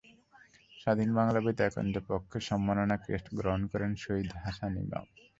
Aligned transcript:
স্বাধীন 0.73 1.09
বাংলা 1.17 1.39
বেতারকেন্দ্রের 1.45 2.05
পক্ষে 2.09 2.37
সম্মাননা 2.49 2.95
ক্রেস্ট 3.03 3.27
গ্রহণ 3.37 3.61
করেন 3.71 3.91
সৈয়দ 4.03 4.29
হাসান 4.43 4.71
ইমাম। 4.83 5.05